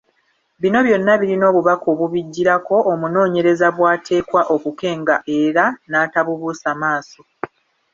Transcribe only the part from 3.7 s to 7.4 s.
bw’ateekwa okukenga era n’atabubuusa maaso.